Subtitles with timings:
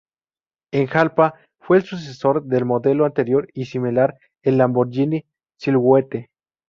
[0.71, 5.25] El Jalpa fue el sucesor del modelo anterior y similar, el Lamborghini
[5.59, 6.27] Silhouette.